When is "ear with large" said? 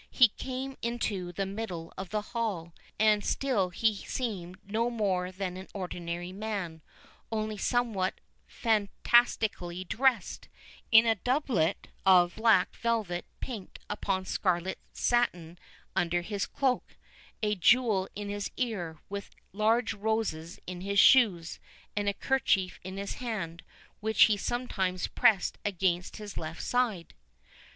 18.57-19.93